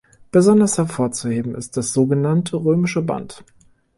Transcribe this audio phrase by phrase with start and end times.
[0.31, 3.43] Besonders hervorzuheben ist das sogenannte römische Bad.